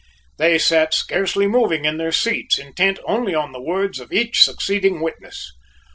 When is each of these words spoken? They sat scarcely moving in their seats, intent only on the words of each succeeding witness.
They 0.39 0.57
sat 0.57 0.95
scarcely 0.95 1.45
moving 1.45 1.85
in 1.85 1.97
their 1.97 2.11
seats, 2.11 2.57
intent 2.57 2.97
only 3.05 3.35
on 3.35 3.51
the 3.51 3.61
words 3.61 3.99
of 3.99 4.11
each 4.11 4.41
succeeding 4.41 4.99
witness. 4.99 5.51